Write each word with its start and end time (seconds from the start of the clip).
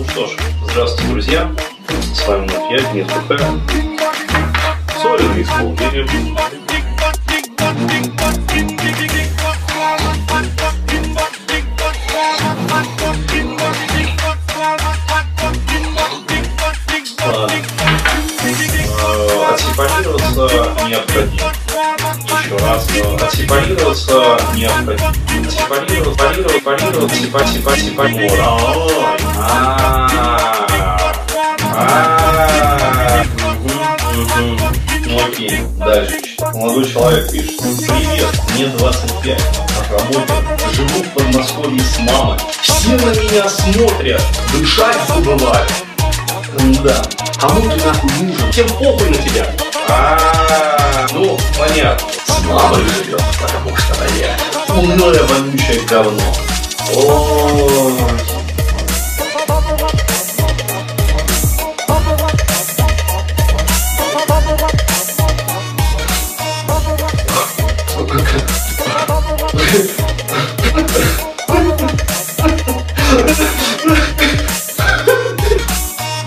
Ну 0.00 0.06
что 0.08 0.26
ж, 0.28 0.30
здравствуйте, 0.64 1.12
друзья. 1.12 1.50
С 2.14 2.26
вами 2.26 2.48
вновь 2.48 2.72
я, 2.72 2.78
Денис 2.90 3.06
ПХ. 3.28 3.42
Сольное 5.02 5.42
исполнение. 5.42 6.06
Э, 19.02 19.52
Отсепарироваться 19.52 20.44
необходимо. 20.88 21.52
Еще 22.42 22.56
раз. 22.56 22.88
Отсепарироваться 23.22 24.38
необходимо. 24.54 25.12
Отсепарироваться, 25.46 26.24
парировать, 26.24 26.64
парировать, 26.64 27.12
сепа, 27.12 27.76
сепа, 27.76 29.29
Вот. 29.40 29.48
А, 31.74 32.06
а, 32.66 33.24
окей, 35.26 35.60
дальше. 35.78 36.16
Молодой 36.54 36.92
человек 36.92 37.30
пишет. 37.32 37.56
Привет, 37.58 38.28
мне 38.54 38.66
25. 38.66 39.40
Отработал. 39.80 40.36
Живу 40.72 41.02
в 41.02 41.14
Подмосковье 41.14 41.80
с 41.80 41.98
мамой. 42.00 42.38
Все 42.60 42.90
на 42.90 43.10
меня 43.10 43.48
смотрят. 43.48 44.22
Дышать 44.52 44.98
забывают. 45.08 45.72
Да. 46.84 47.02
Кому 47.40 47.62
ты 47.62 47.76
нахуй 47.84 48.10
нужен? 48.20 48.52
Всем 48.52 48.68
похуй 48.68 49.08
на 49.08 49.16
тебя. 49.16 49.46
А, 49.88 51.06
ну, 51.12 51.38
понятно. 51.58 52.08
С 52.26 52.44
мамой 52.44 52.84
живет, 52.84 53.22
потому 53.40 53.76
что 53.76 53.94
я 54.18 54.36
умное 54.74 55.22
вонючее 55.24 55.80
говно. 55.88 56.22
О, 56.94 57.90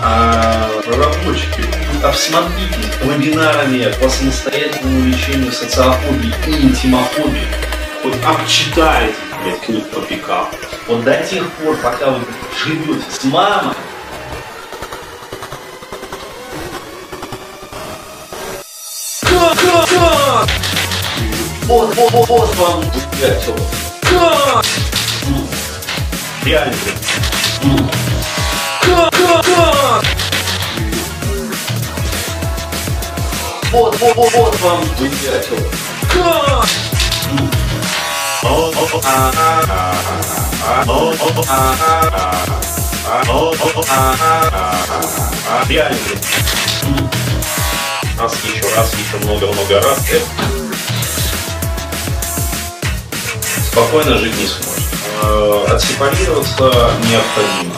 а, 0.00 0.70
разработчики, 0.86 1.62
обсмотрите 2.02 2.78
вебинарами 3.02 3.92
по 4.00 4.08
самостоятельному 4.08 5.08
лечению 5.08 5.52
социофобии 5.52 6.32
и 6.46 6.68
интимофобии. 6.68 7.46
Вот 8.02 8.14
обчитайте, 8.24 9.14
блядь, 9.42 9.60
книг 9.60 9.90
по 9.90 10.00
пикапу. 10.00 10.56
Вот 10.86 11.04
до 11.04 11.14
тех 11.22 11.46
пор, 11.52 11.76
пока 11.76 12.12
вы 12.12 12.24
живете 12.64 13.04
с 13.10 13.24
мамой, 13.24 13.74
Как, 19.20 19.58
как, 19.58 19.88
как? 19.88 20.73
Вот, 21.66 21.94
вот, 21.96 22.12
вот, 22.12 22.28
вот 22.28 22.56
вам, 22.56 22.84
блядь? 23.18 23.48
Ну, 25.26 25.48
Реально, 26.44 26.74
блядь. 27.62 27.82
Вот, 33.72 33.98
вот, 33.98 34.14
вот, 34.14 34.32
вот 34.34 34.60
вам, 34.60 34.80
блядь, 34.98 35.48
а. 36.26 36.64
Реально. 45.68 45.98
Раз, 48.18 48.34
еще 48.44 48.74
раз, 48.76 48.92
еще 48.94 49.16
много-много 49.24 49.80
раз. 49.80 49.98
Спокойно 53.74 54.16
жить 54.18 54.38
не 54.38 54.46
сможет. 54.46 54.84
Э, 55.24 55.64
Отсепарироваться 55.74 56.62
необходимо. 56.62 57.74